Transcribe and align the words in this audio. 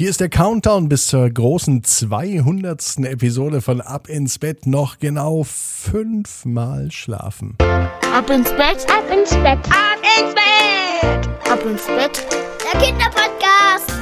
Hier 0.00 0.08
ist 0.08 0.20
der 0.20 0.30
Countdown 0.30 0.88
bis 0.88 1.08
zur 1.08 1.28
großen 1.28 1.84
200. 1.84 3.00
Episode 3.00 3.60
von 3.60 3.82
Ab 3.82 4.08
ins 4.08 4.38
Bett. 4.38 4.66
Noch 4.66 4.98
genau 4.98 5.42
fünfmal 5.44 6.90
schlafen. 6.90 7.58
Ab 7.60 8.30
ins 8.30 8.48
Bett, 8.48 8.86
ab 8.88 9.04
ins 9.12 9.28
Bett, 9.28 9.58
ab 9.68 9.98
ins 10.16 10.34
Bett, 10.34 11.28
ab 11.50 11.62
ins 11.66 11.84
Bett. 11.84 12.26
Der 12.64 12.80
Kinderpodcast. 12.80 13.92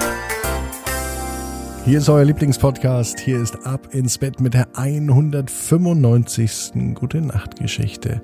Hier 1.84 1.98
ist 1.98 2.08
euer 2.08 2.26
Lieblingspodcast. 2.26 3.18
Hier 3.18 3.42
ist 3.42 3.66
Ab 3.66 3.92
ins 3.92 4.18
Bett 4.18 4.38
mit 4.38 4.54
der 4.54 4.68
195. 4.74 6.94
Gute 6.94 7.22
Nacht 7.22 7.58
Geschichte. 7.58 8.22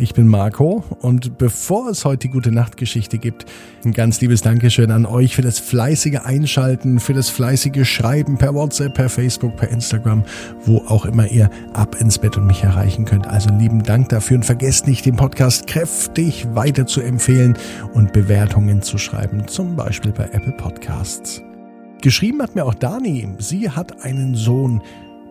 Ich 0.00 0.14
bin 0.14 0.28
Marco 0.28 0.84
und 1.00 1.38
bevor 1.38 1.88
es 1.90 2.04
heute 2.04 2.28
die 2.28 2.28
gute 2.28 2.52
Nachtgeschichte 2.52 3.18
gibt, 3.18 3.46
ein 3.84 3.92
ganz 3.92 4.20
liebes 4.20 4.42
Dankeschön 4.42 4.92
an 4.92 5.06
euch 5.06 5.34
für 5.34 5.42
das 5.42 5.58
fleißige 5.58 6.20
Einschalten, 6.24 7.00
für 7.00 7.14
das 7.14 7.30
fleißige 7.30 7.84
Schreiben 7.84 8.38
per 8.38 8.54
WhatsApp, 8.54 8.94
per 8.94 9.08
Facebook, 9.08 9.56
per 9.56 9.70
Instagram, 9.70 10.22
wo 10.64 10.84
auch 10.86 11.04
immer 11.04 11.26
ihr 11.26 11.50
ab 11.72 12.00
ins 12.00 12.16
Bett 12.16 12.36
und 12.36 12.46
mich 12.46 12.62
erreichen 12.62 13.06
könnt. 13.06 13.26
Also 13.26 13.50
lieben 13.50 13.82
Dank 13.82 14.08
dafür 14.10 14.36
und 14.36 14.44
vergesst 14.44 14.86
nicht, 14.86 15.04
den 15.04 15.16
Podcast 15.16 15.66
kräftig 15.66 16.46
weiter 16.54 16.86
zu 16.86 17.00
empfehlen 17.00 17.58
und 17.92 18.12
Bewertungen 18.12 18.82
zu 18.82 18.98
schreiben, 18.98 19.48
zum 19.48 19.74
Beispiel 19.74 20.12
bei 20.12 20.26
Apple 20.26 20.52
Podcasts. 20.52 21.42
Geschrieben 22.02 22.40
hat 22.40 22.54
mir 22.54 22.64
auch 22.64 22.74
Dani. 22.74 23.26
Sie 23.38 23.68
hat 23.68 24.04
einen 24.04 24.36
Sohn, 24.36 24.80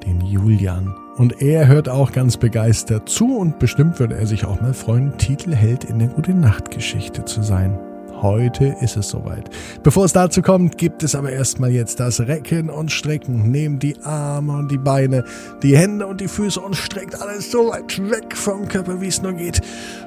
den 0.05 0.19
Julian. 0.25 0.93
Und 1.17 1.41
er 1.41 1.67
hört 1.67 1.89
auch 1.89 2.11
ganz 2.11 2.37
begeistert 2.37 3.09
zu 3.09 3.37
und 3.37 3.57
bestimmt 3.57 3.99
würde 3.99 4.15
er 4.15 4.27
sich 4.27 4.45
auch 4.45 4.61
mal 4.61 4.73
freuen, 4.73 5.17
Titelheld 5.17 5.83
in 5.83 5.97
der 5.97 6.09
Gute 6.09 6.33
Nacht 6.33 6.69
Geschichte 6.69 7.25
zu 7.25 7.41
sein. 7.41 7.77
Heute 8.21 8.75
ist 8.81 8.97
es 8.97 9.09
soweit. 9.09 9.49
Bevor 9.83 10.05
es 10.05 10.13
dazu 10.13 10.41
kommt, 10.41 10.77
gibt 10.77 11.03
es 11.03 11.15
aber 11.15 11.31
erstmal 11.31 11.71
jetzt 11.71 11.99
das 11.99 12.19
Recken 12.19 12.69
und 12.69 12.91
Strecken. 12.91 13.51
Nehmt 13.51 13.83
die 13.83 13.95
Arme 14.03 14.57
und 14.57 14.71
die 14.71 14.77
Beine, 14.77 15.23
die 15.63 15.75
Hände 15.75 16.05
und 16.05 16.21
die 16.21 16.27
Füße 16.27 16.59
und 16.59 16.75
streckt 16.75 17.19
alles 17.19 17.51
so 17.51 17.69
weit 17.69 17.99
weg 18.09 18.35
vom 18.35 18.67
Körper, 18.67 19.01
wie 19.01 19.07
es 19.07 19.21
nur 19.21 19.33
geht. 19.33 19.61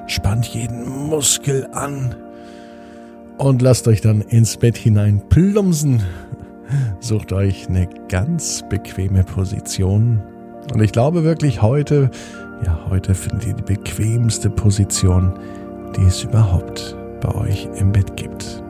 Spannt 0.07 0.45
jeden 0.47 0.87
Muskel 0.87 1.67
an 1.73 2.15
und 3.37 3.61
lasst 3.61 3.87
euch 3.87 4.01
dann 4.01 4.21
ins 4.21 4.57
Bett 4.57 4.77
hinein 4.77 5.21
plumpsen. 5.29 6.03
Sucht 6.99 7.33
euch 7.33 7.67
eine 7.67 7.87
ganz 8.07 8.63
bequeme 8.69 9.23
Position. 9.23 10.21
Und 10.73 10.81
ich 10.81 10.91
glaube 10.91 11.23
wirklich 11.23 11.61
heute, 11.61 12.11
ja, 12.65 12.79
heute 12.89 13.15
findet 13.15 13.47
ihr 13.47 13.53
die 13.53 13.63
bequemste 13.63 14.49
Position, 14.49 15.33
die 15.95 16.03
es 16.03 16.23
überhaupt 16.23 16.95
bei 17.21 17.33
euch 17.35 17.67
im 17.75 17.91
Bett 17.91 18.15
gibt. 18.15 18.63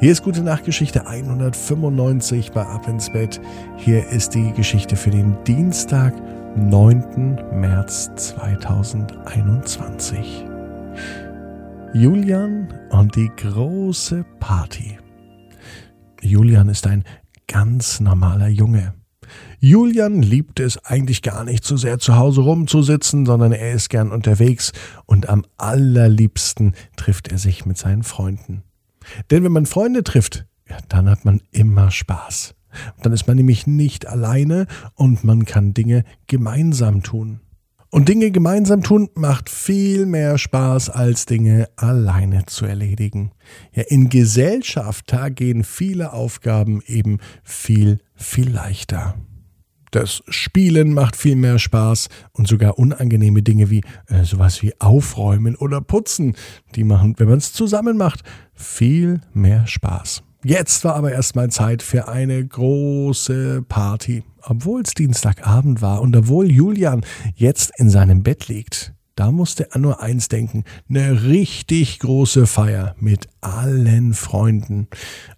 Hier 0.00 0.12
ist 0.12 0.22
Gute 0.22 0.42
Nachtgeschichte 0.42 1.06
195 1.06 2.52
bei 2.52 2.66
Ab 2.66 2.88
ins 2.88 3.10
Bett. 3.10 3.40
Hier 3.76 4.08
ist 4.08 4.34
die 4.34 4.52
Geschichte 4.52 4.96
für 4.96 5.10
den 5.10 5.36
Dienstag, 5.44 6.14
9. 6.56 7.40
März 7.52 8.10
2021. 8.16 10.46
Julian 11.94 12.72
und 12.90 13.16
die 13.16 13.30
große 13.36 14.24
Party. 14.40 14.98
Julian 16.20 16.68
ist 16.68 16.86
ein 16.86 17.04
ganz 17.46 18.00
normaler 18.00 18.48
Junge. 18.48 18.92
Julian 19.60 20.22
liebt 20.22 20.60
es 20.60 20.84
eigentlich 20.84 21.22
gar 21.22 21.44
nicht 21.44 21.64
so 21.64 21.76
sehr 21.76 21.98
zu 21.98 22.16
Hause 22.16 22.42
rumzusitzen, 22.42 23.26
sondern 23.26 23.52
er 23.52 23.72
ist 23.72 23.90
gern 23.90 24.10
unterwegs 24.10 24.72
und 25.06 25.28
am 25.28 25.44
allerliebsten 25.56 26.74
trifft 26.96 27.28
er 27.28 27.38
sich 27.38 27.64
mit 27.66 27.78
seinen 27.78 28.02
Freunden. 28.02 28.62
Denn 29.30 29.44
wenn 29.44 29.52
man 29.52 29.66
Freunde 29.66 30.04
trifft, 30.04 30.46
ja, 30.68 30.78
dann 30.88 31.08
hat 31.08 31.24
man 31.24 31.40
immer 31.50 31.90
Spaß. 31.90 32.54
Dann 33.02 33.12
ist 33.12 33.26
man 33.26 33.36
nämlich 33.36 33.66
nicht 33.66 34.06
alleine 34.06 34.66
und 34.94 35.24
man 35.24 35.44
kann 35.44 35.74
Dinge 35.74 36.04
gemeinsam 36.26 37.02
tun. 37.02 37.40
Und 37.94 38.08
Dinge 38.08 38.30
gemeinsam 38.30 38.82
tun 38.82 39.10
macht 39.14 39.50
viel 39.50 40.06
mehr 40.06 40.38
Spaß, 40.38 40.88
als 40.88 41.26
Dinge 41.26 41.68
alleine 41.76 42.46
zu 42.46 42.64
erledigen. 42.64 43.32
Ja, 43.74 43.82
in 43.86 44.08
Gesellschaft, 44.08 45.12
da 45.12 45.28
gehen 45.28 45.62
viele 45.62 46.14
Aufgaben 46.14 46.82
eben 46.86 47.18
viel, 47.44 47.98
viel 48.14 48.50
leichter. 48.50 49.16
Das 49.92 50.22
Spielen 50.28 50.94
macht 50.94 51.16
viel 51.16 51.36
mehr 51.36 51.58
Spaß 51.58 52.08
und 52.32 52.48
sogar 52.48 52.78
unangenehme 52.78 53.42
Dinge 53.42 53.68
wie 53.68 53.82
äh, 54.08 54.24
sowas 54.24 54.62
wie 54.62 54.72
Aufräumen 54.80 55.54
oder 55.54 55.82
Putzen, 55.82 56.34
die 56.74 56.82
machen, 56.82 57.14
wenn 57.18 57.28
man 57.28 57.36
es 57.36 57.52
zusammen 57.52 57.98
macht, 57.98 58.22
viel 58.54 59.20
mehr 59.34 59.66
Spaß. 59.66 60.22
Jetzt 60.44 60.84
war 60.84 60.96
aber 60.96 61.12
erstmal 61.12 61.50
Zeit 61.50 61.82
für 61.82 62.08
eine 62.08 62.44
große 62.44 63.62
Party. 63.68 64.24
Obwohl 64.40 64.80
es 64.80 64.94
Dienstagabend 64.94 65.82
war 65.82 66.00
und 66.00 66.16
obwohl 66.16 66.50
Julian 66.50 67.04
jetzt 67.34 67.70
in 67.76 67.90
seinem 67.90 68.22
Bett 68.22 68.48
liegt, 68.48 68.94
da 69.14 69.30
musste 69.30 69.70
er 69.72 69.78
nur 69.78 70.02
eins 70.02 70.28
denken, 70.28 70.64
eine 70.88 71.24
richtig 71.24 71.98
große 71.98 72.46
Feier 72.46 72.94
mit 72.98 73.28
allen 73.40 74.14
Freunden. 74.14 74.88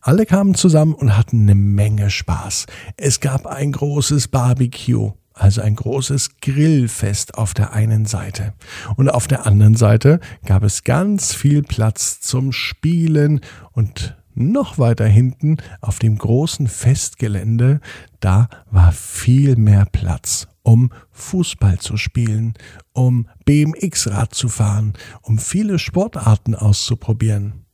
Alle 0.00 0.26
kamen 0.26 0.54
zusammen 0.54 0.94
und 0.94 1.16
hatten 1.16 1.42
eine 1.42 1.54
Menge 1.54 2.10
Spaß. 2.10 2.66
Es 2.96 3.20
gab 3.20 3.46
ein 3.46 3.72
großes 3.72 4.28
Barbecue, 4.28 5.12
also 5.32 5.60
ein 5.60 5.74
großes 5.74 6.36
Grillfest 6.40 7.36
auf 7.36 7.54
der 7.54 7.72
einen 7.72 8.06
Seite. 8.06 8.54
Und 8.96 9.08
auf 9.08 9.26
der 9.26 9.46
anderen 9.46 9.74
Seite 9.74 10.20
gab 10.46 10.62
es 10.62 10.84
ganz 10.84 11.34
viel 11.34 11.62
Platz 11.62 12.20
zum 12.20 12.52
Spielen 12.52 13.40
und 13.72 14.16
noch 14.34 14.78
weiter 14.78 15.06
hinten 15.06 15.58
auf 15.80 15.98
dem 15.98 16.18
großen 16.18 16.66
Festgelände, 16.66 17.80
da 18.20 18.48
war 18.70 18.92
viel 18.92 19.56
mehr 19.56 19.86
Platz, 19.86 20.48
um 20.62 20.90
Fußball 21.12 21.78
zu 21.78 21.96
spielen, 21.96 22.54
um 22.92 23.28
BMX-Rad 23.44 24.34
zu 24.34 24.48
fahren, 24.48 24.94
um 25.22 25.38
viele 25.38 25.78
Sportarten 25.78 26.54
auszuprobieren. 26.54 27.64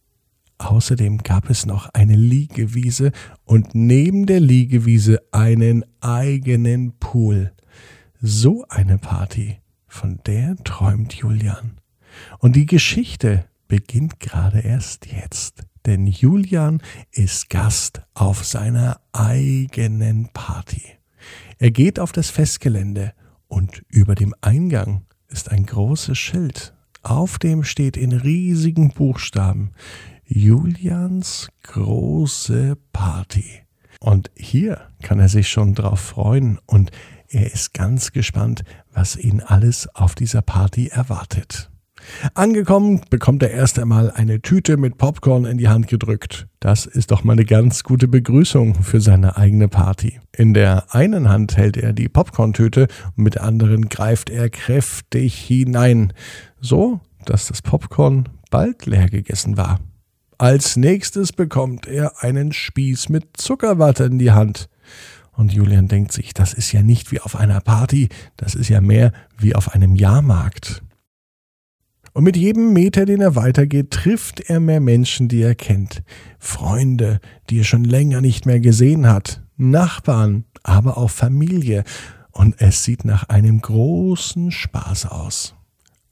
Außerdem 0.59 1.19
gab 1.19 1.49
es 1.49 1.65
noch 1.65 1.89
eine 1.95 2.17
Liegewiese 2.17 3.13
und 3.45 3.75
neben 3.75 4.27
der 4.27 4.41
Liegewiese 4.41 5.23
einen 5.33 5.85
eigenen 6.01 6.93
Pool. 6.99 7.53
So 8.21 8.67
eine 8.69 8.99
Party, 8.99 9.61
von 9.87 10.21
der 10.27 10.57
träumt 10.57 11.15
Julian. 11.15 11.79
Und 12.41 12.57
die 12.57 12.67
Geschichte 12.67 13.47
beginnt 13.69 14.21
gerade 14.21 14.61
erst 14.61 15.07
jetzt 15.07 15.63
denn 15.87 16.07
Julian 16.07 16.83
ist 17.11 17.51
Gast 17.51 18.03
auf 18.15 18.45
seiner 18.45 19.01
eigenen 19.13 20.29
Party. 20.33 20.83
Er 21.59 21.71
geht 21.71 21.99
auf 21.99 22.13
das 22.13 22.31
Festgelände 22.31 23.13
und 23.49 23.83
über 23.89 24.15
dem 24.15 24.35
Eingang 24.41 25.05
ist 25.29 25.51
ein 25.51 25.67
großes 25.67 26.19
Schild. 26.19 26.75
Auf 27.03 27.39
dem 27.39 27.65
steht 27.65 27.97
in 27.97 28.13
riesigen 28.13 28.91
Buchstaben 28.91 29.73
Julians 30.25 31.49
große 31.63 32.77
Party. 32.93 33.63
Und 34.01 34.31
hier 34.37 34.89
kann 35.03 35.19
er 35.19 35.29
sich 35.29 35.49
schon 35.49 35.75
drauf 35.75 36.01
freuen 36.01 36.59
und 36.67 36.91
er 37.29 37.53
ist 37.53 37.75
ganz 37.75 38.13
gespannt, 38.13 38.65
was 38.93 39.17
ihn 39.17 39.41
alles 39.41 39.89
auf 39.95 40.15
dieser 40.15 40.43
Party 40.43 40.89
erwartet. 40.89 41.70
Angekommen 42.35 43.01
bekommt 43.11 43.43
er 43.43 43.51
erst 43.51 43.79
einmal 43.79 44.11
eine 44.11 44.41
Tüte 44.43 44.77
mit 44.77 44.99
Popcorn 44.99 45.45
in 45.45 45.59
die 45.59 45.69
Hand 45.69 45.89
gedrückt. 45.89 46.47
Das 46.61 46.87
ist 46.87 47.11
doch 47.11 47.25
mal 47.25 47.33
eine 47.33 47.45
ganz 47.45 47.85
gute 47.85 48.09
Begrüßung 48.09 48.75
für 48.83 49.01
seine 49.01 49.37
eigene 49.37 49.69
Party. 49.69 50.21
In 50.37 50.55
der 50.55 50.95
einen 50.95 51.29
Hand 51.29 51.57
hält 51.57 51.77
er 51.77 51.93
die 51.93 52.09
Popcorn-Tüte 52.09 52.89
und 53.17 53.25
mit 53.25 53.37
der 53.37 53.45
anderen 53.45 53.89
greift 53.89 54.31
er 54.31 54.51
kräftig 54.51 55.35
hinein, 55.35 56.13
so 56.61 57.01
dass 57.25 57.47
das 57.47 57.63
Popcorn 57.63 58.29
bald 58.51 58.87
leer 58.87 59.09
gegessen 59.09 59.57
war. 59.57 59.81
Als 60.39 60.77
nächstes 60.77 61.33
bekommt 61.33 61.87
er 61.87 62.23
einen 62.23 62.53
Spieß 62.53 63.11
mit 63.11 63.37
Zuckerwatte 63.37 64.05
in 64.05 64.19
die 64.19 64.33
Hand. 64.33 64.69
Und 65.33 65.53
Julian 65.53 65.89
denkt 65.89 66.13
sich, 66.13 66.35
das 66.35 66.55
ist 66.55 66.73
ja 66.73 66.83
nicht 66.83 67.13
wie 67.13 67.21
auf 67.21 67.37
einer 67.37 67.61
Party, 67.61 68.09
das 68.37 68.55
ist 68.55 68.69
ja 68.69 68.81
mehr 68.81 69.13
wie 69.39 69.55
auf 69.55 69.75
einem 69.75 69.97
Jahrmarkt. 69.97 70.83
Und 72.13 72.25
mit 72.25 72.37
jedem 72.37 72.73
Meter, 72.73 73.05
den 73.05 73.21
er 73.21 73.37
weitergeht, 73.37 73.91
trifft 73.91 74.41
er 74.41 74.61
mehr 74.61 74.81
Menschen, 74.81 75.29
die 75.29 75.43
er 75.43 75.55
kennt. 75.55 76.03
Freunde, 76.39 77.21
die 77.49 77.61
er 77.61 77.65
schon 77.65 77.85
länger 77.85 78.21
nicht 78.21 78.47
mehr 78.47 78.61
gesehen 78.61 79.09
hat. 79.09 79.43
Nachbarn, 79.57 80.45
aber 80.63 80.99
auch 80.99 81.11
Familie. 81.11 81.85
Und 82.33 82.61
es 82.61 82.85
sieht 82.85 83.05
nach 83.05 83.29
einem 83.29 83.61
großen 83.61 84.51
Spaß 84.51 85.07
aus. 85.07 85.55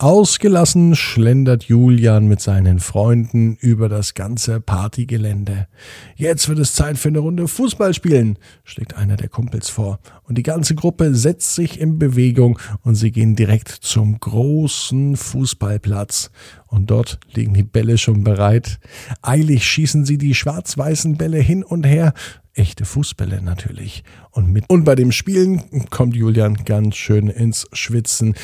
Ausgelassen 0.00 0.94
schlendert 0.94 1.64
Julian 1.64 2.28
mit 2.28 2.40
seinen 2.40 2.78
Freunden 2.78 3.56
über 3.56 3.88
das 3.88 4.14
ganze 4.14 4.60
Partygelände. 4.60 5.66
Jetzt 6.14 6.48
wird 6.48 6.60
es 6.60 6.74
Zeit 6.74 6.98
für 6.98 7.08
eine 7.08 7.18
Runde 7.18 7.48
Fußball 7.48 7.92
spielen, 7.94 8.38
schlägt 8.62 8.94
einer 8.94 9.16
der 9.16 9.28
Kumpels 9.28 9.70
vor. 9.70 9.98
Und 10.22 10.38
die 10.38 10.44
ganze 10.44 10.76
Gruppe 10.76 11.16
setzt 11.16 11.56
sich 11.56 11.80
in 11.80 11.98
Bewegung 11.98 12.60
und 12.82 12.94
sie 12.94 13.10
gehen 13.10 13.34
direkt 13.34 13.70
zum 13.70 14.20
großen 14.20 15.16
Fußballplatz. 15.16 16.30
Und 16.68 16.92
dort 16.92 17.18
liegen 17.34 17.54
die 17.54 17.64
Bälle 17.64 17.98
schon 17.98 18.22
bereit. 18.22 18.78
Eilig 19.20 19.66
schießen 19.66 20.04
sie 20.04 20.16
die 20.16 20.36
schwarz-weißen 20.36 21.16
Bälle 21.16 21.38
hin 21.38 21.64
und 21.64 21.84
her. 21.84 22.14
Echte 22.54 22.84
Fußbälle 22.84 23.42
natürlich. 23.42 24.04
Und, 24.30 24.52
mit, 24.52 24.64
und 24.68 24.84
bei 24.84 24.94
dem 24.94 25.10
Spielen 25.10 25.88
kommt 25.90 26.14
Julian 26.14 26.54
ganz 26.64 26.94
schön 26.94 27.26
ins 27.26 27.66
Schwitzen 27.72 28.36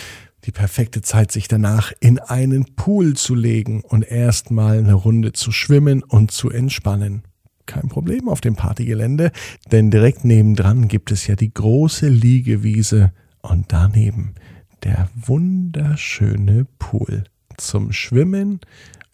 die 0.44 0.52
perfekte 0.52 1.02
Zeit, 1.02 1.32
sich 1.32 1.48
danach 1.48 1.92
in 2.00 2.18
einen 2.18 2.76
Pool 2.76 3.14
zu 3.14 3.34
legen 3.34 3.82
und 3.82 4.02
erstmal 4.02 4.78
eine 4.78 4.94
Runde 4.94 5.32
zu 5.32 5.52
schwimmen 5.52 6.02
und 6.02 6.30
zu 6.30 6.50
entspannen. 6.50 7.22
Kein 7.66 7.88
Problem 7.88 8.28
auf 8.28 8.40
dem 8.42 8.56
Partygelände, 8.56 9.32
denn 9.72 9.90
direkt 9.90 10.24
nebendran 10.24 10.86
gibt 10.86 11.10
es 11.10 11.26
ja 11.26 11.34
die 11.34 11.52
große 11.52 12.08
Liegewiese 12.08 13.12
und 13.40 13.66
daneben 13.72 14.34
der 14.82 15.08
wunderschöne 15.14 16.66
Pool 16.78 17.24
zum 17.56 17.92
Schwimmen 17.92 18.60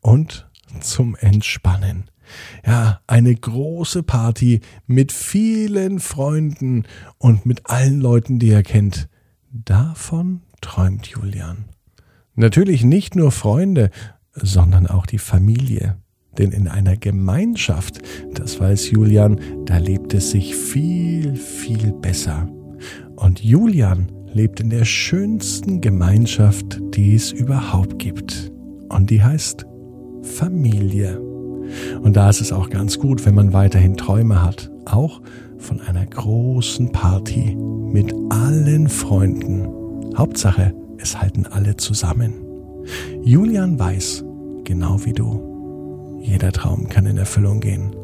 und 0.00 0.48
zum 0.80 1.14
Entspannen. 1.14 2.10
Ja, 2.64 3.00
eine 3.06 3.34
große 3.34 4.02
Party 4.02 4.60
mit 4.86 5.12
vielen 5.12 6.00
Freunden 6.00 6.84
und 7.18 7.46
mit 7.46 7.68
allen 7.68 8.00
Leuten, 8.00 8.38
die 8.38 8.50
er 8.50 8.62
kennt. 8.62 9.08
Davon 9.52 10.42
träumt 10.60 11.06
Julian. 11.06 11.64
Natürlich 12.34 12.84
nicht 12.84 13.16
nur 13.16 13.32
Freunde, 13.32 13.90
sondern 14.32 14.86
auch 14.86 15.06
die 15.06 15.18
Familie. 15.18 15.96
Denn 16.38 16.52
in 16.52 16.68
einer 16.68 16.96
Gemeinschaft, 16.96 18.00
das 18.32 18.60
weiß 18.60 18.90
Julian, 18.90 19.40
da 19.66 19.78
lebt 19.78 20.14
es 20.14 20.30
sich 20.30 20.54
viel, 20.54 21.34
viel 21.34 21.92
besser. 21.92 22.48
Und 23.16 23.42
Julian 23.42 24.10
lebt 24.32 24.60
in 24.60 24.70
der 24.70 24.84
schönsten 24.84 25.80
Gemeinschaft, 25.80 26.80
die 26.94 27.14
es 27.14 27.32
überhaupt 27.32 27.98
gibt. 27.98 28.52
Und 28.88 29.10
die 29.10 29.22
heißt 29.22 29.66
Familie. 30.22 31.20
Und 32.02 32.16
da 32.16 32.30
ist 32.30 32.40
es 32.40 32.52
auch 32.52 32.70
ganz 32.70 32.98
gut, 32.98 33.26
wenn 33.26 33.34
man 33.34 33.52
weiterhin 33.52 33.96
Träume 33.96 34.42
hat, 34.42 34.70
auch 34.86 35.20
von 35.58 35.80
einer 35.80 36.06
großen 36.06 36.90
Party 36.92 37.56
mit 37.56 38.14
allen 38.30 38.88
Freunden. 38.88 39.79
Hauptsache, 40.16 40.74
es 40.98 41.20
halten 41.20 41.46
alle 41.46 41.76
zusammen. 41.76 42.32
Julian 43.22 43.78
weiß, 43.78 44.24
genau 44.64 45.04
wie 45.04 45.12
du, 45.12 46.20
jeder 46.22 46.52
Traum 46.52 46.88
kann 46.88 47.06
in 47.06 47.18
Erfüllung 47.18 47.60
gehen. 47.60 47.94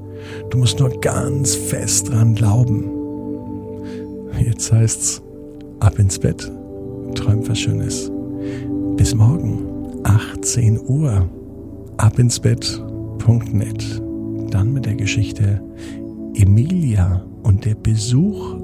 Du 0.50 0.58
musst 0.58 0.81
nur 0.81 0.91
ganz 1.00 1.55
fest 1.55 2.11
dran 2.11 2.35
glauben. 2.35 2.91
Jetzt 4.43 4.73
heißt's, 4.73 5.23
ab 5.81 5.99
ins 5.99 6.19
Bett, 6.19 6.50
träum 7.14 7.49
was 7.49 7.58
Schönes. 7.58 8.11
Bis 8.97 9.14
morgen, 9.14 9.64
18 10.05 10.81
Uhr, 10.87 11.29
abinsbett.net. 11.99 14.02
Dann 14.50 14.73
mit 14.73 14.87
der 14.87 14.94
Geschichte 14.94 15.62
Emilia 16.35 17.25
und 17.43 17.64
der 17.64 17.75
Besuch 17.75 18.56